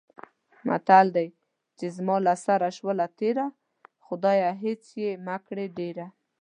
[0.67, 1.27] متل دی:
[1.77, 3.45] چې زما له سره شوله تېره،
[4.05, 6.07] خدایه هېڅ یې مه کړې ډېره.